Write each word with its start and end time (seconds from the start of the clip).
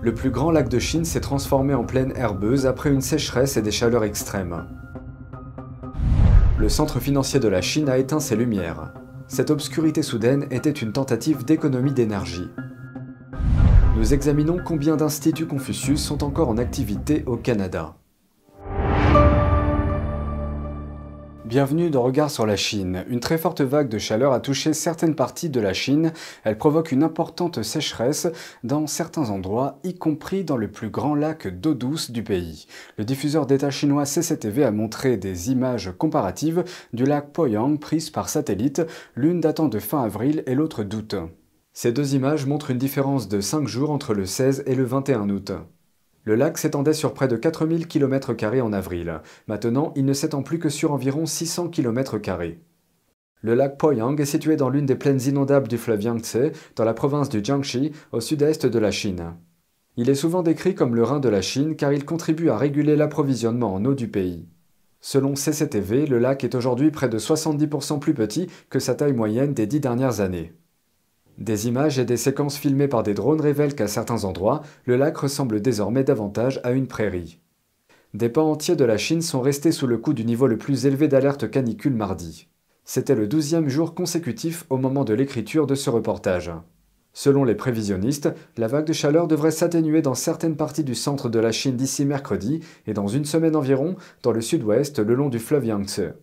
Le 0.00 0.14
plus 0.14 0.30
grand 0.30 0.52
lac 0.52 0.68
de 0.68 0.78
Chine 0.78 1.04
s'est 1.04 1.20
transformé 1.20 1.74
en 1.74 1.84
plaine 1.84 2.12
herbeuse 2.14 2.66
après 2.66 2.90
une 2.90 3.00
sécheresse 3.00 3.56
et 3.56 3.62
des 3.62 3.72
chaleurs 3.72 4.04
extrêmes. 4.04 4.64
Le 6.56 6.68
centre 6.68 7.00
financier 7.00 7.40
de 7.40 7.48
la 7.48 7.60
Chine 7.60 7.88
a 7.88 7.98
éteint 7.98 8.20
ses 8.20 8.36
lumières. 8.36 8.92
Cette 9.26 9.50
obscurité 9.50 10.02
soudaine 10.02 10.46
était 10.50 10.70
une 10.70 10.92
tentative 10.92 11.44
d'économie 11.44 11.92
d'énergie. 11.92 12.48
Nous 13.96 14.14
examinons 14.14 14.58
combien 14.64 14.96
d'instituts 14.96 15.46
Confucius 15.46 16.00
sont 16.00 16.22
encore 16.22 16.48
en 16.48 16.58
activité 16.58 17.24
au 17.26 17.36
Canada. 17.36 17.97
Bienvenue 21.48 21.88
dans 21.88 22.02
Regard 22.02 22.30
sur 22.30 22.44
la 22.44 22.56
Chine. 22.56 23.06
Une 23.08 23.20
très 23.20 23.38
forte 23.38 23.62
vague 23.62 23.88
de 23.88 23.96
chaleur 23.96 24.34
a 24.34 24.40
touché 24.40 24.74
certaines 24.74 25.14
parties 25.14 25.48
de 25.48 25.60
la 25.60 25.72
Chine. 25.72 26.12
Elle 26.44 26.58
provoque 26.58 26.92
une 26.92 27.02
importante 27.02 27.62
sécheresse 27.62 28.28
dans 28.64 28.86
certains 28.86 29.30
endroits, 29.30 29.78
y 29.82 29.94
compris 29.94 30.44
dans 30.44 30.58
le 30.58 30.70
plus 30.70 30.90
grand 30.90 31.14
lac 31.14 31.48
d'eau 31.48 31.72
douce 31.72 32.10
du 32.10 32.22
pays. 32.22 32.66
Le 32.98 33.06
diffuseur 33.06 33.46
d'État 33.46 33.70
chinois 33.70 34.04
CCTV 34.04 34.62
a 34.62 34.70
montré 34.70 35.16
des 35.16 35.50
images 35.50 35.90
comparatives 35.96 36.64
du 36.92 37.06
lac 37.06 37.32
Poyang 37.32 37.78
prises 37.78 38.10
par 38.10 38.28
satellite, 38.28 38.82
l'une 39.14 39.40
datant 39.40 39.68
de 39.68 39.78
fin 39.78 40.02
avril 40.02 40.42
et 40.44 40.54
l'autre 40.54 40.84
d'août. 40.84 41.14
Ces 41.72 41.92
deux 41.92 42.14
images 42.14 42.44
montrent 42.44 42.72
une 42.72 42.76
différence 42.76 43.26
de 43.26 43.40
5 43.40 43.66
jours 43.66 43.90
entre 43.90 44.12
le 44.12 44.26
16 44.26 44.64
et 44.66 44.74
le 44.74 44.84
21 44.84 45.30
août. 45.30 45.52
Le 46.28 46.34
lac 46.34 46.58
s'étendait 46.58 46.92
sur 46.92 47.14
près 47.14 47.26
de 47.26 47.36
4000 47.36 47.86
km 47.86 48.34
en 48.60 48.72
avril. 48.74 49.22
Maintenant, 49.46 49.94
il 49.96 50.04
ne 50.04 50.12
s'étend 50.12 50.42
plus 50.42 50.58
que 50.58 50.68
sur 50.68 50.92
environ 50.92 51.24
600 51.24 51.68
km. 51.68 52.18
Le 53.40 53.54
lac 53.54 53.78
Poyang 53.78 54.14
est 54.20 54.26
situé 54.26 54.56
dans 54.56 54.68
l'une 54.68 54.84
des 54.84 54.94
plaines 54.94 55.22
inondables 55.22 55.68
du 55.68 55.78
fleuve 55.78 56.02
Yangtze, 56.02 56.52
dans 56.76 56.84
la 56.84 56.92
province 56.92 57.30
du 57.30 57.42
Jiangxi, 57.42 57.92
au 58.12 58.20
sud-est 58.20 58.66
de 58.66 58.78
la 58.78 58.90
Chine. 58.90 59.36
Il 59.96 60.10
est 60.10 60.14
souvent 60.14 60.42
décrit 60.42 60.74
comme 60.74 60.94
le 60.94 61.02
rein 61.02 61.18
de 61.18 61.30
la 61.30 61.40
Chine 61.40 61.76
car 61.76 61.94
il 61.94 62.04
contribue 62.04 62.50
à 62.50 62.58
réguler 62.58 62.94
l'approvisionnement 62.94 63.72
en 63.72 63.82
eau 63.86 63.94
du 63.94 64.08
pays. 64.08 64.46
Selon 65.00 65.32
CCTV, 65.32 66.04
le 66.04 66.18
lac 66.18 66.44
est 66.44 66.54
aujourd'hui 66.54 66.90
près 66.90 67.08
de 67.08 67.18
70% 67.18 68.00
plus 68.00 68.12
petit 68.12 68.48
que 68.68 68.80
sa 68.80 68.94
taille 68.94 69.14
moyenne 69.14 69.54
des 69.54 69.66
dix 69.66 69.80
dernières 69.80 70.20
années. 70.20 70.52
Des 71.38 71.68
images 71.68 72.00
et 72.00 72.04
des 72.04 72.16
séquences 72.16 72.56
filmées 72.56 72.88
par 72.88 73.04
des 73.04 73.14
drones 73.14 73.40
révèlent 73.40 73.76
qu'à 73.76 73.86
certains 73.86 74.24
endroits, 74.24 74.62
le 74.86 74.96
lac 74.96 75.16
ressemble 75.16 75.62
désormais 75.62 76.02
davantage 76.02 76.60
à 76.64 76.72
une 76.72 76.88
prairie. 76.88 77.38
Des 78.12 78.28
pans 78.28 78.50
entiers 78.50 78.74
de 78.74 78.84
la 78.84 78.98
Chine 78.98 79.22
sont 79.22 79.40
restés 79.40 79.70
sous 79.70 79.86
le 79.86 79.98
coup 79.98 80.14
du 80.14 80.24
niveau 80.24 80.48
le 80.48 80.58
plus 80.58 80.86
élevé 80.86 81.06
d'alerte 81.06 81.48
canicule 81.48 81.94
mardi. 81.94 82.48
C'était 82.84 83.14
le 83.14 83.28
douzième 83.28 83.68
jour 83.68 83.94
consécutif 83.94 84.64
au 84.68 84.78
moment 84.78 85.04
de 85.04 85.14
l'écriture 85.14 85.68
de 85.68 85.76
ce 85.76 85.90
reportage. 85.90 86.50
Selon 87.12 87.44
les 87.44 87.54
prévisionnistes, 87.54 88.30
la 88.56 88.66
vague 88.66 88.86
de 88.86 88.92
chaleur 88.92 89.28
devrait 89.28 89.50
s'atténuer 89.52 90.02
dans 90.02 90.14
certaines 90.14 90.56
parties 90.56 90.84
du 90.84 90.96
centre 90.96 91.28
de 91.28 91.38
la 91.38 91.52
Chine 91.52 91.76
d'ici 91.76 92.04
mercredi 92.04 92.60
et 92.86 92.94
dans 92.94 93.06
une 93.08 93.24
semaine 93.24 93.54
environ 93.54 93.94
dans 94.22 94.32
le 94.32 94.40
sud-ouest 94.40 94.98
le 94.98 95.14
long 95.14 95.28
du 95.28 95.38
fleuve 95.38 95.66
Yangtze. 95.66 96.14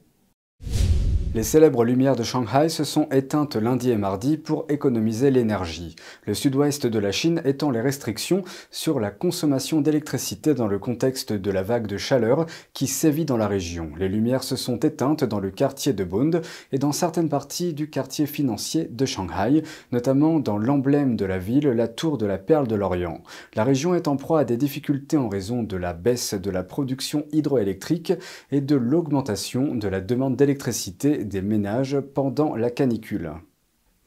Les 1.35 1.43
célèbres 1.43 1.83
lumières 1.83 2.15
de 2.15 2.23
Shanghai 2.23 2.69
se 2.69 2.85
sont 2.85 3.09
éteintes 3.11 3.57
lundi 3.57 3.91
et 3.91 3.97
mardi 3.97 4.37
pour 4.37 4.65
économiser 4.69 5.31
l'énergie, 5.31 5.97
le 6.25 6.33
sud-ouest 6.33 6.87
de 6.87 6.97
la 6.97 7.11
Chine 7.11 7.41
étant 7.43 7.71
les 7.71 7.81
restrictions 7.81 8.45
sur 8.71 9.01
la 9.01 9.11
consommation 9.11 9.81
d'électricité 9.81 10.53
dans 10.53 10.67
le 10.67 10.79
contexte 10.79 11.33
de 11.33 11.51
la 11.51 11.61
vague 11.61 11.87
de 11.87 11.97
chaleur 11.97 12.45
qui 12.71 12.87
sévit 12.87 13.25
dans 13.25 13.35
la 13.35 13.49
région. 13.49 13.91
Les 13.99 14.07
lumières 14.07 14.45
se 14.45 14.55
sont 14.55 14.77
éteintes 14.77 15.25
dans 15.25 15.41
le 15.41 15.51
quartier 15.51 15.91
de 15.91 16.05
Bund 16.05 16.41
et 16.71 16.77
dans 16.77 16.93
certaines 16.93 17.27
parties 17.27 17.73
du 17.73 17.89
quartier 17.89 18.27
financier 18.27 18.87
de 18.89 19.05
Shanghai, 19.05 19.61
notamment 19.91 20.39
dans 20.39 20.57
l'emblème 20.57 21.17
de 21.17 21.25
la 21.25 21.37
ville, 21.37 21.67
la 21.67 21.89
tour 21.89 22.17
de 22.17 22.25
la 22.25 22.37
Perle 22.37 22.67
de 22.69 22.75
l'Orient. 22.75 23.21
La 23.55 23.65
région 23.65 23.93
est 23.93 24.07
en 24.07 24.15
proie 24.15 24.39
à 24.39 24.45
des 24.45 24.55
difficultés 24.55 25.17
en 25.17 25.27
raison 25.27 25.63
de 25.63 25.75
la 25.75 25.91
baisse 25.91 26.33
de 26.33 26.49
la 26.49 26.63
production 26.63 27.25
hydroélectrique 27.33 28.13
et 28.53 28.61
de 28.61 28.77
l'augmentation 28.77 29.75
de 29.75 29.89
la 29.89 29.99
demande 29.99 30.37
d'électricité 30.37 31.24
des 31.25 31.41
ménages 31.41 31.99
pendant 32.13 32.55
la 32.55 32.69
canicule. 32.69 33.31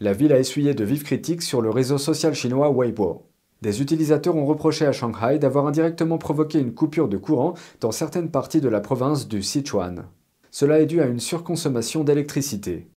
La 0.00 0.12
ville 0.12 0.32
a 0.32 0.38
essuyé 0.38 0.74
de 0.74 0.84
vives 0.84 1.02
critiques 1.02 1.42
sur 1.42 1.60
le 1.60 1.70
réseau 1.70 1.98
social 1.98 2.34
chinois 2.34 2.70
Weibo. 2.70 3.26
Des 3.62 3.82
utilisateurs 3.82 4.36
ont 4.36 4.46
reproché 4.46 4.86
à 4.86 4.92
Shanghai 4.92 5.38
d'avoir 5.38 5.66
indirectement 5.66 6.18
provoqué 6.18 6.60
une 6.60 6.74
coupure 6.74 7.08
de 7.08 7.16
courant 7.16 7.54
dans 7.80 7.90
certaines 7.90 8.30
parties 8.30 8.60
de 8.60 8.68
la 8.68 8.80
province 8.80 9.26
du 9.26 9.42
Sichuan. 9.42 10.06
Cela 10.50 10.80
est 10.80 10.86
dû 10.86 11.00
à 11.00 11.06
une 11.06 11.20
surconsommation 11.20 12.04
d'électricité. 12.04 12.88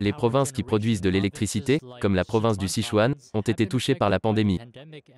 Les 0.00 0.12
provinces 0.12 0.52
qui 0.52 0.62
produisent 0.62 1.00
de 1.00 1.10
l'électricité, 1.10 1.78
comme 2.00 2.14
la 2.14 2.24
province 2.24 2.58
du 2.58 2.68
Sichuan, 2.68 3.14
ont 3.34 3.40
été 3.40 3.66
touchées 3.66 3.94
par 3.94 4.10
la 4.10 4.18
pandémie. 4.18 4.60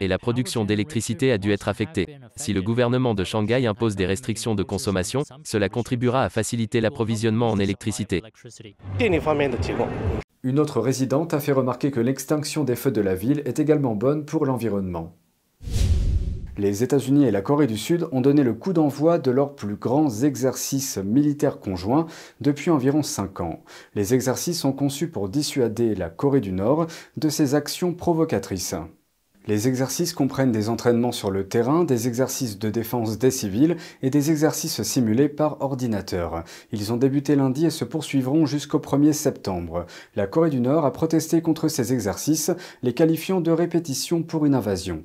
Et 0.00 0.08
la 0.08 0.18
production 0.18 0.64
d'électricité 0.64 1.32
a 1.32 1.38
dû 1.38 1.52
être 1.52 1.68
affectée. 1.68 2.18
Si 2.36 2.52
le 2.52 2.62
gouvernement 2.62 3.14
de 3.14 3.24
Shanghai 3.24 3.66
impose 3.66 3.96
des 3.96 4.06
restrictions 4.06 4.54
de 4.54 4.62
consommation, 4.62 5.22
cela 5.44 5.68
contribuera 5.68 6.24
à 6.24 6.28
faciliter 6.28 6.80
l'approvisionnement 6.80 7.50
en 7.50 7.58
électricité. 7.58 8.22
Une 10.44 10.58
autre 10.58 10.80
résidente 10.80 11.34
a 11.34 11.40
fait 11.40 11.52
remarquer 11.52 11.92
que 11.92 12.00
l'extinction 12.00 12.64
des 12.64 12.74
feux 12.74 12.90
de 12.90 13.00
la 13.00 13.14
ville 13.14 13.42
est 13.44 13.60
également 13.60 13.94
bonne 13.94 14.24
pour 14.24 14.44
l'environnement. 14.44 15.14
Les 16.58 16.82
États-Unis 16.82 17.24
et 17.24 17.30
la 17.30 17.40
Corée 17.40 17.66
du 17.66 17.78
Sud 17.78 18.06
ont 18.12 18.20
donné 18.20 18.42
le 18.42 18.52
coup 18.52 18.74
d'envoi 18.74 19.18
de 19.18 19.30
leurs 19.30 19.54
plus 19.54 19.74
grands 19.74 20.10
exercices 20.22 20.98
militaires 20.98 21.60
conjoints 21.60 22.06
depuis 22.42 22.70
environ 22.70 23.02
5 23.02 23.40
ans. 23.40 23.62
Les 23.94 24.12
exercices 24.12 24.60
sont 24.60 24.72
conçus 24.72 25.08
pour 25.08 25.30
dissuader 25.30 25.94
la 25.94 26.10
Corée 26.10 26.42
du 26.42 26.52
Nord 26.52 26.88
de 27.16 27.30
ses 27.30 27.54
actions 27.54 27.94
provocatrices. 27.94 28.74
Les 29.46 29.66
exercices 29.66 30.12
comprennent 30.12 30.52
des 30.52 30.68
entraînements 30.68 31.10
sur 31.10 31.30
le 31.30 31.48
terrain, 31.48 31.84
des 31.84 32.06
exercices 32.06 32.58
de 32.58 32.68
défense 32.68 33.18
des 33.18 33.30
civils 33.30 33.78
et 34.02 34.10
des 34.10 34.30
exercices 34.30 34.82
simulés 34.82 35.30
par 35.30 35.62
ordinateur. 35.62 36.44
Ils 36.70 36.92
ont 36.92 36.98
débuté 36.98 37.34
lundi 37.34 37.64
et 37.64 37.70
se 37.70 37.86
poursuivront 37.86 38.44
jusqu'au 38.44 38.78
1er 38.78 39.14
septembre. 39.14 39.86
La 40.16 40.26
Corée 40.26 40.50
du 40.50 40.60
Nord 40.60 40.84
a 40.84 40.92
protesté 40.92 41.40
contre 41.40 41.68
ces 41.68 41.94
exercices, 41.94 42.50
les 42.82 42.92
qualifiant 42.92 43.40
de 43.40 43.50
répétition 43.50 44.22
pour 44.22 44.44
une 44.44 44.54
invasion. 44.54 45.02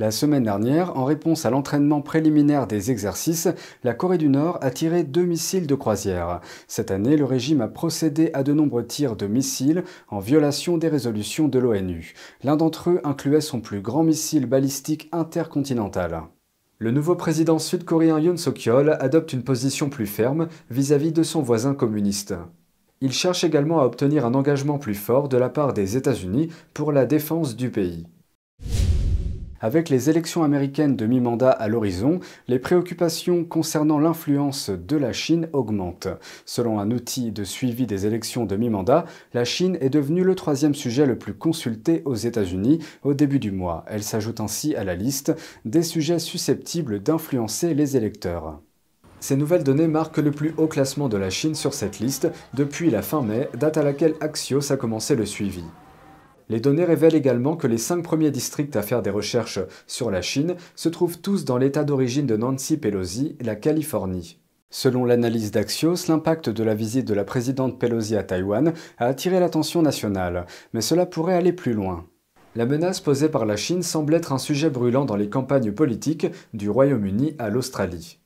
La 0.00 0.12
semaine 0.12 0.44
dernière, 0.44 0.96
en 0.96 1.04
réponse 1.04 1.44
à 1.44 1.50
l'entraînement 1.50 2.02
préliminaire 2.02 2.68
des 2.68 2.92
exercices, 2.92 3.48
la 3.82 3.94
Corée 3.94 4.16
du 4.16 4.28
Nord 4.28 4.58
a 4.60 4.70
tiré 4.70 5.02
deux 5.02 5.24
missiles 5.24 5.66
de 5.66 5.74
croisière. 5.74 6.40
Cette 6.68 6.92
année, 6.92 7.16
le 7.16 7.24
régime 7.24 7.60
a 7.62 7.66
procédé 7.66 8.30
à 8.32 8.44
de 8.44 8.52
nombreux 8.52 8.86
tirs 8.86 9.16
de 9.16 9.26
missiles 9.26 9.82
en 10.08 10.20
violation 10.20 10.78
des 10.78 10.86
résolutions 10.86 11.48
de 11.48 11.58
l'ONU. 11.58 12.14
L'un 12.44 12.54
d'entre 12.54 12.90
eux 12.90 13.00
incluait 13.02 13.40
son 13.40 13.60
plus 13.60 13.80
grand 13.80 14.04
missile 14.04 14.46
balistique 14.46 15.08
intercontinental. 15.10 16.22
Le 16.78 16.92
nouveau 16.92 17.16
président 17.16 17.58
sud-coréen 17.58 18.20
Yoon 18.20 18.36
Suk-yeol 18.36 18.96
adopte 19.00 19.32
une 19.32 19.42
position 19.42 19.90
plus 19.90 20.06
ferme 20.06 20.46
vis-à-vis 20.70 21.10
-vis 21.10 21.12
de 21.12 21.24
son 21.24 21.42
voisin 21.42 21.74
communiste. 21.74 22.34
Il 23.00 23.12
cherche 23.12 23.42
également 23.42 23.80
à 23.80 23.84
obtenir 23.84 24.24
un 24.24 24.34
engagement 24.34 24.78
plus 24.78 24.94
fort 24.94 25.28
de 25.28 25.36
la 25.36 25.48
part 25.48 25.72
des 25.72 25.96
États-Unis 25.96 26.50
pour 26.72 26.92
la 26.92 27.04
défense 27.04 27.56
du 27.56 27.70
pays. 27.70 28.06
Avec 29.60 29.88
les 29.88 30.08
élections 30.08 30.44
américaines 30.44 30.94
de 30.94 31.06
mi-mandat 31.06 31.50
à 31.50 31.66
l'horizon, 31.66 32.20
les 32.46 32.60
préoccupations 32.60 33.44
concernant 33.44 33.98
l'influence 33.98 34.70
de 34.70 34.96
la 34.96 35.12
Chine 35.12 35.48
augmentent. 35.52 36.08
Selon 36.44 36.78
un 36.78 36.92
outil 36.92 37.32
de 37.32 37.42
suivi 37.42 37.86
des 37.86 38.06
élections 38.06 38.46
de 38.46 38.54
mi-mandat, 38.54 39.04
la 39.34 39.44
Chine 39.44 39.76
est 39.80 39.90
devenue 39.90 40.22
le 40.22 40.36
troisième 40.36 40.76
sujet 40.76 41.06
le 41.06 41.18
plus 41.18 41.34
consulté 41.34 42.02
aux 42.04 42.14
États-Unis 42.14 42.78
au 43.02 43.14
début 43.14 43.40
du 43.40 43.50
mois. 43.50 43.84
Elle 43.88 44.04
s'ajoute 44.04 44.40
ainsi 44.40 44.76
à 44.76 44.84
la 44.84 44.94
liste 44.94 45.34
des 45.64 45.82
sujets 45.82 46.20
susceptibles 46.20 47.02
d'influencer 47.02 47.74
les 47.74 47.96
électeurs. 47.96 48.60
Ces 49.18 49.36
nouvelles 49.36 49.64
données 49.64 49.88
marquent 49.88 50.18
le 50.18 50.30
plus 50.30 50.54
haut 50.56 50.68
classement 50.68 51.08
de 51.08 51.16
la 51.16 51.30
Chine 51.30 51.56
sur 51.56 51.74
cette 51.74 51.98
liste 51.98 52.28
depuis 52.54 52.90
la 52.90 53.02
fin 53.02 53.22
mai, 53.22 53.48
date 53.54 53.76
à 53.76 53.82
laquelle 53.82 54.14
Axios 54.20 54.70
a 54.70 54.76
commencé 54.76 55.16
le 55.16 55.26
suivi. 55.26 55.64
Les 56.50 56.60
données 56.60 56.84
révèlent 56.84 57.14
également 57.14 57.56
que 57.56 57.66
les 57.66 57.78
cinq 57.78 58.02
premiers 58.02 58.30
districts 58.30 58.76
à 58.76 58.82
faire 58.82 59.02
des 59.02 59.10
recherches 59.10 59.60
sur 59.86 60.10
la 60.10 60.22
Chine 60.22 60.56
se 60.74 60.88
trouvent 60.88 61.18
tous 61.18 61.44
dans 61.44 61.58
l'état 61.58 61.84
d'origine 61.84 62.26
de 62.26 62.36
Nancy 62.36 62.78
Pelosi, 62.78 63.36
la 63.40 63.54
Californie. 63.54 64.38
Selon 64.70 65.04
l'analyse 65.04 65.50
d'Axios, 65.50 66.08
l'impact 66.08 66.50
de 66.50 66.62
la 66.62 66.74
visite 66.74 67.06
de 67.06 67.14
la 67.14 67.24
présidente 67.24 67.78
Pelosi 67.78 68.16
à 68.16 68.22
Taïwan 68.22 68.72
a 68.98 69.06
attiré 69.06 69.40
l'attention 69.40 69.82
nationale, 69.82 70.46
mais 70.72 70.80
cela 70.80 71.06
pourrait 71.06 71.34
aller 71.34 71.52
plus 71.52 71.72
loin. 71.72 72.06
La 72.54 72.66
menace 72.66 73.00
posée 73.00 73.28
par 73.28 73.46
la 73.46 73.56
Chine 73.56 73.82
semble 73.82 74.14
être 74.14 74.32
un 74.32 74.38
sujet 74.38 74.70
brûlant 74.70 75.04
dans 75.04 75.16
les 75.16 75.28
campagnes 75.28 75.72
politiques 75.72 76.26
du 76.54 76.68
Royaume-Uni 76.68 77.34
à 77.38 77.50
l'Australie. 77.50 78.17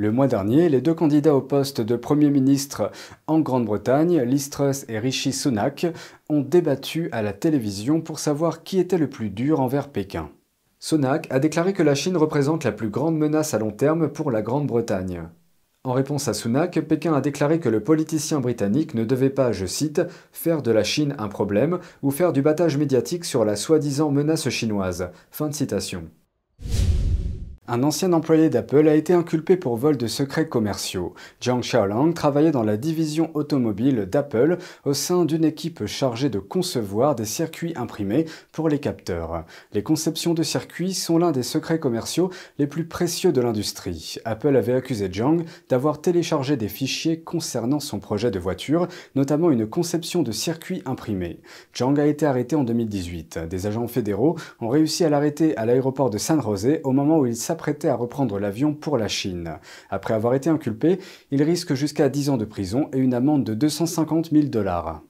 Le 0.00 0.10
mois 0.10 0.28
dernier, 0.28 0.70
les 0.70 0.80
deux 0.80 0.94
candidats 0.94 1.36
au 1.36 1.42
poste 1.42 1.82
de 1.82 1.94
Premier 1.94 2.30
ministre 2.30 2.90
en 3.26 3.38
Grande-Bretagne, 3.38 4.22
Liz 4.22 4.48
Truss 4.48 4.86
et 4.88 4.98
Rishi 4.98 5.30
Sunak, 5.30 5.86
ont 6.30 6.40
débattu 6.40 7.10
à 7.12 7.20
la 7.20 7.34
télévision 7.34 8.00
pour 8.00 8.18
savoir 8.18 8.62
qui 8.62 8.78
était 8.78 8.96
le 8.96 9.10
plus 9.10 9.28
dur 9.28 9.60
envers 9.60 9.90
Pékin. 9.90 10.30
Sunak 10.78 11.26
a 11.28 11.38
déclaré 11.38 11.74
que 11.74 11.82
la 11.82 11.94
Chine 11.94 12.16
représente 12.16 12.64
la 12.64 12.72
plus 12.72 12.88
grande 12.88 13.18
menace 13.18 13.52
à 13.52 13.58
long 13.58 13.72
terme 13.72 14.08
pour 14.08 14.30
la 14.30 14.40
Grande-Bretagne. 14.40 15.24
En 15.84 15.92
réponse 15.92 16.28
à 16.28 16.32
Sunak, 16.32 16.80
Pékin 16.80 17.12
a 17.12 17.20
déclaré 17.20 17.60
que 17.60 17.68
le 17.68 17.84
politicien 17.84 18.40
britannique 18.40 18.94
ne 18.94 19.04
devait 19.04 19.28
pas, 19.28 19.52
je 19.52 19.66
cite, 19.66 20.00
faire 20.32 20.62
de 20.62 20.70
la 20.70 20.82
Chine 20.82 21.14
un 21.18 21.28
problème 21.28 21.78
ou 22.00 22.10
faire 22.10 22.32
du 22.32 22.40
battage 22.40 22.78
médiatique 22.78 23.26
sur 23.26 23.44
la 23.44 23.54
soi-disant 23.54 24.10
menace 24.10 24.48
chinoise. 24.48 25.10
Fin 25.30 25.48
de 25.48 25.54
citation. 25.54 26.04
Un 27.72 27.84
ancien 27.84 28.12
employé 28.12 28.50
d'Apple 28.50 28.88
a 28.88 28.96
été 28.96 29.12
inculpé 29.12 29.56
pour 29.56 29.76
vol 29.76 29.96
de 29.96 30.08
secrets 30.08 30.48
commerciaux. 30.48 31.14
Jiang 31.40 31.60
Xiaolang 31.60 32.12
travaillait 32.14 32.50
dans 32.50 32.64
la 32.64 32.76
division 32.76 33.30
automobile 33.34 34.08
d'Apple 34.10 34.58
au 34.84 34.92
sein 34.92 35.24
d'une 35.24 35.44
équipe 35.44 35.86
chargée 35.86 36.30
de 36.30 36.40
concevoir 36.40 37.14
des 37.14 37.26
circuits 37.26 37.72
imprimés 37.76 38.24
pour 38.50 38.68
les 38.68 38.80
capteurs. 38.80 39.44
Les 39.72 39.84
conceptions 39.84 40.34
de 40.34 40.42
circuits 40.42 40.94
sont 40.94 41.16
l'un 41.16 41.30
des 41.30 41.44
secrets 41.44 41.78
commerciaux 41.78 42.30
les 42.58 42.66
plus 42.66 42.86
précieux 42.86 43.30
de 43.30 43.40
l'industrie. 43.40 44.16
Apple 44.24 44.56
avait 44.56 44.74
accusé 44.74 45.08
Jiang 45.08 45.44
d'avoir 45.68 46.00
téléchargé 46.00 46.56
des 46.56 46.66
fichiers 46.66 47.20
concernant 47.20 47.78
son 47.78 48.00
projet 48.00 48.32
de 48.32 48.40
voiture, 48.40 48.88
notamment 49.14 49.52
une 49.52 49.68
conception 49.68 50.24
de 50.24 50.32
circuits 50.32 50.82
imprimés. 50.86 51.38
Jiang 51.72 51.96
a 52.00 52.06
été 52.06 52.26
arrêté 52.26 52.56
en 52.56 52.64
2018. 52.64 53.38
Des 53.48 53.68
agents 53.68 53.86
fédéraux 53.86 54.34
ont 54.60 54.70
réussi 54.70 55.04
à 55.04 55.08
l'arrêter 55.08 55.56
à 55.56 55.66
l'aéroport 55.66 56.10
de 56.10 56.18
San 56.18 56.42
José 56.42 56.80
au 56.82 56.90
moment 56.90 57.20
où 57.20 57.26
il 57.26 57.36
s'apprêtait 57.36 57.59
prêté 57.60 57.90
à 57.90 57.94
reprendre 57.94 58.38
l'avion 58.38 58.72
pour 58.72 58.96
la 58.96 59.06
Chine. 59.06 59.58
Après 59.90 60.14
avoir 60.14 60.32
été 60.32 60.48
inculpé, 60.48 60.98
il 61.30 61.42
risque 61.42 61.74
jusqu'à 61.74 62.08
10 62.08 62.30
ans 62.30 62.38
de 62.38 62.46
prison 62.46 62.88
et 62.94 62.98
une 62.98 63.12
amende 63.12 63.44
de 63.44 63.52
250 63.52 64.30
000 64.30 64.46
dollars. 64.46 65.02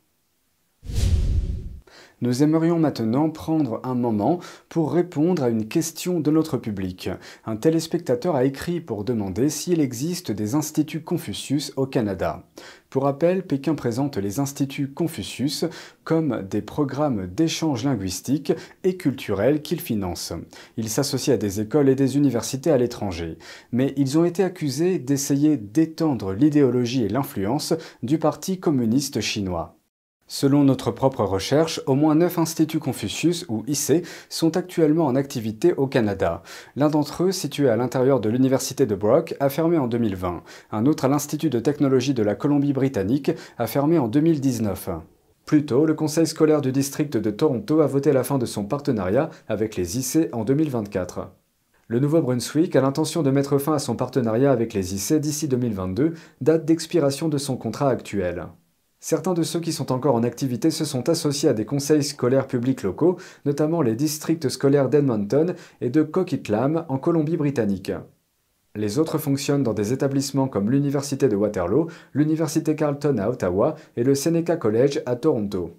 Nous 2.22 2.42
aimerions 2.42 2.78
maintenant 2.78 3.30
prendre 3.30 3.80
un 3.82 3.94
moment 3.94 4.40
pour 4.68 4.92
répondre 4.92 5.42
à 5.42 5.48
une 5.48 5.68
question 5.68 6.20
de 6.20 6.30
notre 6.30 6.58
public. 6.58 7.08
Un 7.46 7.56
téléspectateur 7.56 8.36
a 8.36 8.44
écrit 8.44 8.80
pour 8.80 9.04
demander 9.04 9.48
s'il 9.48 9.80
existe 9.80 10.30
des 10.30 10.54
instituts 10.54 11.00
Confucius 11.00 11.72
au 11.76 11.86
Canada. 11.86 12.44
Pour 12.90 13.04
rappel, 13.04 13.46
Pékin 13.46 13.74
présente 13.74 14.18
les 14.18 14.38
instituts 14.38 14.92
Confucius 14.92 15.64
comme 16.04 16.42
des 16.42 16.60
programmes 16.60 17.26
d'échange 17.26 17.84
linguistique 17.84 18.52
et 18.84 18.98
culturel 18.98 19.62
qu'il 19.62 19.80
finance. 19.80 20.34
Ils 20.76 20.90
s'associent 20.90 21.34
à 21.34 21.38
des 21.38 21.62
écoles 21.62 21.88
et 21.88 21.94
des 21.94 22.18
universités 22.18 22.70
à 22.70 22.76
l'étranger, 22.76 23.38
mais 23.72 23.94
ils 23.96 24.18
ont 24.18 24.26
été 24.26 24.42
accusés 24.42 24.98
d'essayer 24.98 25.56
d'étendre 25.56 26.34
l'idéologie 26.34 27.04
et 27.04 27.08
l'influence 27.08 27.72
du 28.02 28.18
Parti 28.18 28.60
communiste 28.60 29.22
chinois. 29.22 29.79
Selon 30.32 30.62
notre 30.62 30.92
propre 30.92 31.24
recherche, 31.24 31.80
au 31.88 31.96
moins 31.96 32.14
9 32.14 32.38
instituts 32.38 32.78
Confucius, 32.78 33.44
ou 33.48 33.64
IC, 33.66 34.06
sont 34.28 34.56
actuellement 34.56 35.06
en 35.06 35.16
activité 35.16 35.74
au 35.74 35.88
Canada. 35.88 36.44
L'un 36.76 36.88
d'entre 36.88 37.24
eux, 37.24 37.32
situé 37.32 37.68
à 37.68 37.74
l'intérieur 37.74 38.20
de 38.20 38.28
l'université 38.28 38.86
de 38.86 38.94
Brock, 38.94 39.34
a 39.40 39.48
fermé 39.48 39.76
en 39.76 39.88
2020. 39.88 40.44
Un 40.70 40.86
autre 40.86 41.04
à 41.04 41.08
l'Institut 41.08 41.50
de 41.50 41.58
technologie 41.58 42.14
de 42.14 42.22
la 42.22 42.36
Colombie-Britannique 42.36 43.32
a 43.58 43.66
fermé 43.66 43.98
en 43.98 44.06
2019. 44.06 44.90
Plus 45.46 45.66
tôt, 45.66 45.84
le 45.84 45.94
conseil 45.94 46.28
scolaire 46.28 46.60
du 46.60 46.70
district 46.70 47.16
de 47.16 47.30
Toronto 47.32 47.80
a 47.80 47.88
voté 47.88 48.12
la 48.12 48.22
fin 48.22 48.38
de 48.38 48.46
son 48.46 48.62
partenariat 48.62 49.30
avec 49.48 49.74
les 49.74 49.98
IC 49.98 50.28
en 50.32 50.44
2024. 50.44 51.26
Le 51.88 51.98
Nouveau-Brunswick 51.98 52.76
a 52.76 52.80
l'intention 52.80 53.24
de 53.24 53.32
mettre 53.32 53.58
fin 53.58 53.72
à 53.72 53.80
son 53.80 53.96
partenariat 53.96 54.52
avec 54.52 54.74
les 54.74 54.94
IC 54.94 55.18
d'ici 55.18 55.48
2022, 55.48 56.14
date 56.40 56.64
d'expiration 56.64 57.28
de 57.28 57.36
son 57.36 57.56
contrat 57.56 57.90
actuel. 57.90 58.46
Certains 59.02 59.32
de 59.32 59.42
ceux 59.42 59.60
qui 59.60 59.72
sont 59.72 59.92
encore 59.92 60.14
en 60.14 60.22
activité 60.22 60.70
se 60.70 60.84
sont 60.84 61.08
associés 61.08 61.48
à 61.48 61.54
des 61.54 61.64
conseils 61.64 62.04
scolaires 62.04 62.46
publics 62.46 62.82
locaux, 62.82 63.16
notamment 63.46 63.80
les 63.80 63.94
districts 63.94 64.50
scolaires 64.50 64.90
d'Edmonton 64.90 65.54
et 65.80 65.88
de 65.88 66.02
Coquitlam 66.02 66.84
en 66.88 66.98
Colombie-Britannique. 66.98 67.92
Les 68.76 68.98
autres 68.98 69.16
fonctionnent 69.16 69.62
dans 69.62 69.72
des 69.72 69.94
établissements 69.94 70.48
comme 70.48 70.70
l'Université 70.70 71.28
de 71.28 71.34
Waterloo, 71.34 71.88
l'Université 72.12 72.76
Carleton 72.76 73.16
à 73.18 73.30
Ottawa 73.30 73.74
et 73.96 74.04
le 74.04 74.14
Seneca 74.14 74.56
College 74.56 75.02
à 75.06 75.16
Toronto. 75.16 75.72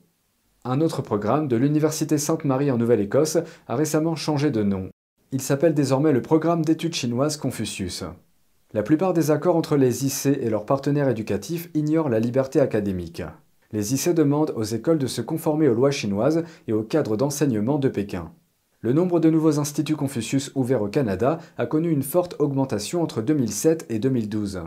Un 0.65 0.81
autre 0.81 1.03
programme 1.03 1.47
de 1.47 1.55
l'Université 1.55 2.17
Sainte-Marie 2.17 2.71
en 2.71 2.77
Nouvelle-Écosse 2.77 3.37
a 3.67 3.75
récemment 3.75 4.15
changé 4.15 4.49
de 4.49 4.63
nom. 4.63 4.89
Il 5.31 5.41
s'appelle 5.41 5.75
désormais 5.75 6.11
le 6.11 6.21
Programme 6.23 6.65
d'études 6.65 6.95
chinoises 6.95 7.37
Confucius. 7.37 8.03
La 8.73 8.83
plupart 8.83 9.11
des 9.13 9.31
accords 9.31 9.57
entre 9.57 9.75
les 9.75 10.05
IC 10.05 10.37
et 10.39 10.49
leurs 10.49 10.65
partenaires 10.65 11.09
éducatifs 11.09 11.69
ignorent 11.73 12.07
la 12.07 12.21
liberté 12.21 12.61
académique. 12.61 13.21
Les 13.73 13.93
IC 13.93 14.13
demandent 14.13 14.53
aux 14.55 14.63
écoles 14.63 14.97
de 14.97 15.07
se 15.07 15.21
conformer 15.21 15.67
aux 15.67 15.73
lois 15.73 15.91
chinoises 15.91 16.43
et 16.69 16.73
au 16.73 16.81
cadre 16.81 17.17
d'enseignement 17.17 17.79
de 17.79 17.89
Pékin. 17.89 18.31
Le 18.79 18.93
nombre 18.93 19.19
de 19.19 19.29
nouveaux 19.29 19.59
instituts 19.59 19.97
Confucius 19.97 20.51
ouverts 20.55 20.81
au 20.81 20.87
Canada 20.87 21.39
a 21.57 21.65
connu 21.65 21.91
une 21.91 22.01
forte 22.01 22.35
augmentation 22.39 23.03
entre 23.03 23.21
2007 23.21 23.87
et 23.89 23.99
2012. 23.99 24.61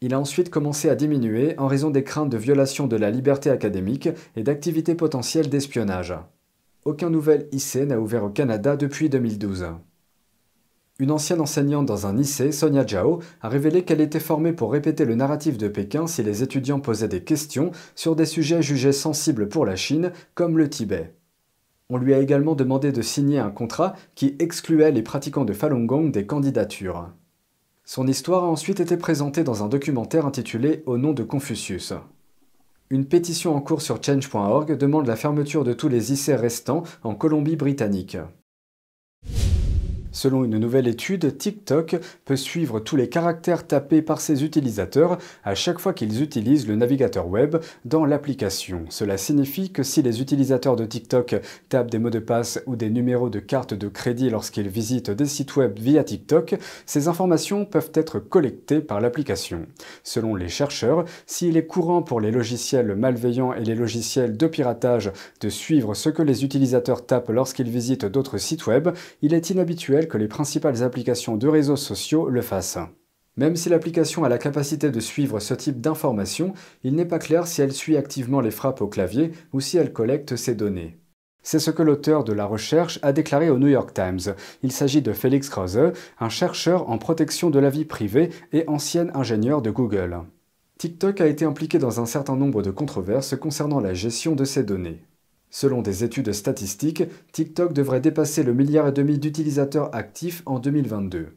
Il 0.00 0.12
a 0.12 0.20
ensuite 0.20 0.50
commencé 0.50 0.90
à 0.90 0.96
diminuer 0.96 1.56
en 1.56 1.68
raison 1.68 1.90
des 1.90 2.02
craintes 2.02 2.30
de 2.30 2.36
violation 2.36 2.88
de 2.88 2.96
la 2.96 3.10
liberté 3.10 3.48
académique 3.48 4.08
et 4.34 4.42
d'activités 4.42 4.96
potentielles 4.96 5.48
d'espionnage. 5.48 6.14
Aucun 6.84 7.10
nouvel 7.10 7.48
IC 7.52 7.86
n'a 7.86 8.00
ouvert 8.00 8.24
au 8.24 8.28
Canada 8.28 8.76
depuis 8.76 9.08
2012. 9.08 9.66
Une 10.98 11.10
ancienne 11.10 11.42
enseignante 11.42 11.84
dans 11.84 12.06
un 12.06 12.14
lycée, 12.14 12.52
Sonia 12.52 12.86
Zhao, 12.86 13.20
a 13.42 13.50
révélé 13.50 13.84
qu'elle 13.84 14.00
était 14.00 14.18
formée 14.18 14.54
pour 14.54 14.72
répéter 14.72 15.04
le 15.04 15.14
narratif 15.14 15.58
de 15.58 15.68
Pékin 15.68 16.06
si 16.06 16.22
les 16.22 16.42
étudiants 16.42 16.80
posaient 16.80 17.06
des 17.06 17.22
questions 17.22 17.70
sur 17.94 18.16
des 18.16 18.24
sujets 18.24 18.62
jugés 18.62 18.92
sensibles 18.92 19.50
pour 19.50 19.66
la 19.66 19.76
Chine, 19.76 20.12
comme 20.34 20.56
le 20.56 20.70
Tibet. 20.70 21.14
On 21.90 21.98
lui 21.98 22.14
a 22.14 22.18
également 22.18 22.54
demandé 22.54 22.92
de 22.92 23.02
signer 23.02 23.38
un 23.38 23.50
contrat 23.50 23.94
qui 24.14 24.36
excluait 24.38 24.90
les 24.90 25.02
pratiquants 25.02 25.44
de 25.44 25.52
Falun 25.52 25.84
Gong 25.84 26.10
des 26.10 26.24
candidatures. 26.24 27.10
Son 27.84 28.06
histoire 28.06 28.44
a 28.44 28.48
ensuite 28.48 28.80
été 28.80 28.96
présentée 28.96 29.44
dans 29.44 29.62
un 29.62 29.68
documentaire 29.68 30.24
intitulé 30.24 30.82
Au 30.86 30.96
nom 30.96 31.12
de 31.12 31.22
Confucius. 31.22 31.92
Une 32.88 33.04
pétition 33.04 33.54
en 33.54 33.60
cours 33.60 33.82
sur 33.82 34.02
change.org 34.02 34.78
demande 34.78 35.06
la 35.06 35.16
fermeture 35.16 35.62
de 35.62 35.74
tous 35.74 35.88
les 35.88 36.12
IC 36.12 36.36
restants 36.38 36.84
en 37.04 37.14
Colombie-Britannique. 37.14 38.16
Selon 40.16 40.44
une 40.44 40.56
nouvelle 40.56 40.88
étude, 40.88 41.36
TikTok 41.36 41.96
peut 42.24 42.36
suivre 42.36 42.80
tous 42.80 42.96
les 42.96 43.10
caractères 43.10 43.66
tapés 43.66 44.00
par 44.00 44.22
ses 44.22 44.44
utilisateurs 44.44 45.18
à 45.44 45.54
chaque 45.54 45.78
fois 45.78 45.92
qu'ils 45.92 46.22
utilisent 46.22 46.66
le 46.66 46.74
navigateur 46.74 47.28
web 47.28 47.56
dans 47.84 48.06
l'application. 48.06 48.86
Cela 48.88 49.18
signifie 49.18 49.70
que 49.70 49.82
si 49.82 50.00
les 50.00 50.22
utilisateurs 50.22 50.74
de 50.74 50.86
TikTok 50.86 51.36
tapent 51.68 51.90
des 51.90 51.98
mots 51.98 52.08
de 52.08 52.18
passe 52.18 52.62
ou 52.64 52.76
des 52.76 52.88
numéros 52.88 53.28
de 53.28 53.40
carte 53.40 53.74
de 53.74 53.88
crédit 53.88 54.30
lorsqu'ils 54.30 54.70
visitent 54.70 55.10
des 55.10 55.26
sites 55.26 55.54
web 55.54 55.78
via 55.78 56.02
TikTok, 56.02 56.54
ces 56.86 57.08
informations 57.08 57.66
peuvent 57.66 57.92
être 57.92 58.18
collectées 58.18 58.80
par 58.80 59.02
l'application. 59.02 59.66
Selon 60.02 60.34
les 60.34 60.48
chercheurs, 60.48 61.04
s'il 61.26 61.58
est 61.58 61.66
courant 61.66 62.00
pour 62.00 62.22
les 62.22 62.30
logiciels 62.30 62.96
malveillants 62.96 63.52
et 63.52 63.64
les 63.64 63.74
logiciels 63.74 64.38
de 64.38 64.46
piratage 64.46 65.12
de 65.42 65.50
suivre 65.50 65.92
ce 65.92 66.08
que 66.08 66.22
les 66.22 66.42
utilisateurs 66.42 67.04
tapent 67.04 67.28
lorsqu'ils 67.28 67.68
visitent 67.68 68.06
d'autres 68.06 68.38
sites 68.38 68.66
web, 68.66 68.88
il 69.20 69.34
est 69.34 69.50
inhabituel 69.50 70.05
que 70.08 70.18
les 70.18 70.28
principales 70.28 70.82
applications 70.82 71.36
de 71.36 71.48
réseaux 71.48 71.76
sociaux 71.76 72.28
le 72.28 72.42
fassent. 72.42 72.78
Même 73.36 73.56
si 73.56 73.68
l'application 73.68 74.24
a 74.24 74.28
la 74.28 74.38
capacité 74.38 74.90
de 74.90 75.00
suivre 75.00 75.40
ce 75.40 75.52
type 75.52 75.80
d'informations, 75.80 76.54
il 76.82 76.94
n'est 76.94 77.04
pas 77.04 77.18
clair 77.18 77.46
si 77.46 77.60
elle 77.60 77.72
suit 77.72 77.96
activement 77.96 78.40
les 78.40 78.50
frappes 78.50 78.80
au 78.80 78.86
clavier 78.86 79.32
ou 79.52 79.60
si 79.60 79.76
elle 79.76 79.92
collecte 79.92 80.36
ces 80.36 80.54
données. 80.54 80.96
C'est 81.42 81.58
ce 81.58 81.70
que 81.70 81.82
l'auteur 81.82 82.24
de 82.24 82.32
la 82.32 82.46
recherche 82.46 82.98
a 83.02 83.12
déclaré 83.12 83.50
au 83.50 83.58
New 83.58 83.68
York 83.68 83.92
Times. 83.94 84.34
Il 84.62 84.72
s'agit 84.72 85.02
de 85.02 85.12
Felix 85.12 85.48
Krause, 85.48 85.92
un 86.18 86.28
chercheur 86.28 86.90
en 86.90 86.98
protection 86.98 87.50
de 87.50 87.58
la 87.58 87.70
vie 87.70 87.84
privée 87.84 88.30
et 88.52 88.64
ancien 88.66 89.14
ingénieur 89.14 89.62
de 89.62 89.70
Google. 89.70 90.22
TikTok 90.78 91.20
a 91.20 91.26
été 91.26 91.44
impliqué 91.44 91.78
dans 91.78 92.00
un 92.00 92.06
certain 92.06 92.36
nombre 92.36 92.62
de 92.62 92.70
controverses 92.70 93.36
concernant 93.36 93.80
la 93.80 93.94
gestion 93.94 94.34
de 94.34 94.44
ces 94.44 94.64
données. 94.64 95.04
Selon 95.58 95.80
des 95.80 96.04
études 96.04 96.34
statistiques, 96.34 97.04
TikTok 97.32 97.72
devrait 97.72 98.02
dépasser 98.02 98.42
le 98.42 98.52
milliard 98.52 98.88
et 98.88 98.92
demi 98.92 99.18
d'utilisateurs 99.18 99.88
actifs 99.94 100.42
en 100.44 100.58
2022. 100.58 101.28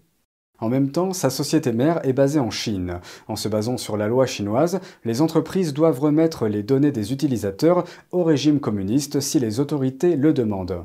En 0.60 0.68
même 0.68 0.92
temps, 0.92 1.14
sa 1.14 1.30
société 1.30 1.72
mère 1.72 2.06
est 2.06 2.12
basée 2.12 2.42
en 2.42 2.52
Chine. 2.52 3.00
En 3.30 3.38
se 3.38 3.48
basant 3.48 3.78
sur 3.78 3.96
la 3.96 4.10
loi 4.10 4.26
chinoise, 4.26 4.82
les 5.06 5.22
entreprises 5.22 5.74
doivent 5.74 6.02
remettre 6.02 6.50
les 6.50 6.64
données 6.64 6.92
des 6.92 7.14
utilisateurs 7.14 7.86
au 8.12 8.26
régime 8.26 8.60
communiste 8.60 9.22
si 9.22 9.40
les 9.40 9.62
autorités 9.62 10.18
le 10.18 10.34
demandent. 10.34 10.84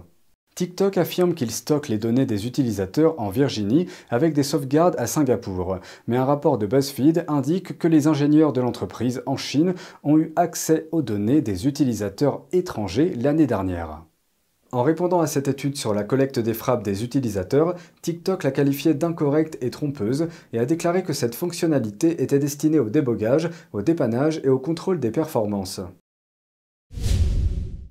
TikTok 0.55 0.99
affirme 0.99 1.35
qu'il 1.35 1.51
stocke 1.51 1.89
les 1.89 1.99
données 1.99 2.27
des 2.27 2.47
utilisateurs 2.47 3.19
en 3.21 3.29
Virginie 3.29 3.87
avec 4.09 4.35
des 4.35 4.45
sauvegardes 4.45 4.95
à 4.99 5.09
Singapour, 5.09 5.79
mais 6.07 6.17
un 6.17 6.25
rapport 6.25 6.59
de 6.59 6.67
BuzzFeed 6.67 7.25
indique 7.27 7.77
que 7.77 7.89
les 7.89 8.07
ingénieurs 8.07 8.53
de 8.53 8.61
l'entreprise 8.61 9.21
en 9.27 9.37
Chine 9.37 9.75
ont 10.05 10.17
eu 10.17 10.33
accès 10.37 10.87
aux 10.93 11.03
données 11.03 11.41
des 11.41 11.67
utilisateurs 11.67 12.43
étrangers 12.53 13.15
l'année 13.17 13.49
dernière. 13.49 14.05
En 14.71 14.83
répondant 14.83 15.21
à 15.21 15.27
cette 15.27 15.49
étude 15.49 15.77
sur 15.77 15.93
la 15.93 16.05
collecte 16.05 16.39
des 16.39 16.55
frappes 16.55 16.85
des 16.85 17.03
utilisateurs, 17.03 17.75
TikTok 18.03 18.45
l'a 18.45 18.51
qualifiée 18.53 18.95
d'incorrecte 18.95 19.59
et 19.61 19.71
trompeuse 19.71 20.29
et 20.53 20.61
a 20.61 20.67
déclaré 20.67 21.03
que 21.03 21.13
cette 21.13 21.35
fonctionnalité 21.35 22.23
était 22.23 22.39
destinée 22.39 22.79
au 22.79 22.91
débogage, 22.91 23.51
au 23.73 23.83
dépannage 23.83 24.41
et 24.45 24.49
au 24.49 24.59
contrôle 24.59 25.01
des 25.01 25.11
performances. 25.11 25.81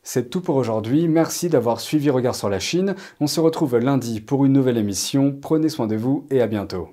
C'est 0.03 0.29
tout 0.29 0.41
pour 0.41 0.57
aujourd'hui, 0.57 1.07
merci 1.07 1.47
d'avoir 1.47 1.79
suivi 1.79 2.09
Regard 2.09 2.35
sur 2.35 2.49
la 2.49 2.59
Chine. 2.59 2.95
On 3.21 3.27
se 3.27 3.39
retrouve 3.39 3.77
lundi 3.77 4.19
pour 4.19 4.43
une 4.43 4.51
nouvelle 4.51 4.77
émission, 4.77 5.31
prenez 5.31 5.69
soin 5.69 5.87
de 5.87 5.95
vous 5.95 6.27
et 6.29 6.41
à 6.41 6.47
bientôt. 6.47 6.89